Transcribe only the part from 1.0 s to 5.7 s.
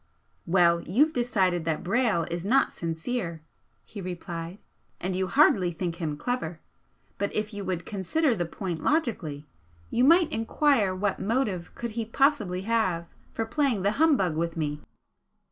decided that Brayle is not sincere," he replied "And you hardly